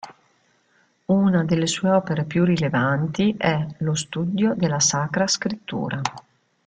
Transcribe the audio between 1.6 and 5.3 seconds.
sue opere più rilevanti è "Lo studio della sacra